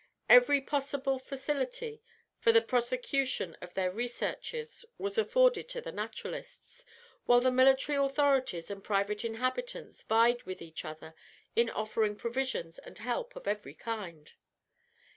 Every 0.27 0.61
possible 0.61 1.19
facility 1.19 2.01
for 2.39 2.51
the 2.51 2.63
prosecution 2.63 3.55
of 3.61 3.75
their 3.75 3.91
researches 3.91 4.83
was 4.97 5.15
afforded 5.19 5.69
to 5.69 5.81
the 5.81 5.91
naturalists, 5.91 6.83
whilst 7.27 7.43
the 7.43 7.51
military 7.51 7.99
authorities 8.03 8.71
and 8.71 8.83
private 8.83 9.23
inhabitants 9.23 10.01
vied 10.01 10.41
with 10.41 10.59
each 10.59 10.83
other 10.85 11.13
in 11.55 11.69
offering 11.69 12.15
provisions 12.15 12.79
and 12.79 12.97
help 12.97 13.35
of 13.35 13.47
every 13.47 13.75
kind. 13.75 14.33